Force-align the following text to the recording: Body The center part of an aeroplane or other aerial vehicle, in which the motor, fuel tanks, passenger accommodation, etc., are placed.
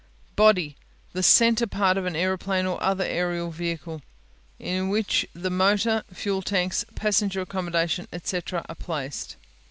Body 0.35 0.77
The 1.13 1.21
center 1.21 1.67
part 1.67 1.95
of 1.95 2.07
an 2.07 2.15
aeroplane 2.15 2.65
or 2.65 2.81
other 2.81 3.03
aerial 3.03 3.51
vehicle, 3.51 4.01
in 4.57 4.89
which 4.89 5.27
the 5.35 5.51
motor, 5.51 6.03
fuel 6.11 6.41
tanks, 6.41 6.83
passenger 6.95 7.41
accommodation, 7.41 8.07
etc., 8.11 8.65
are 8.67 8.73
placed. 8.73 9.35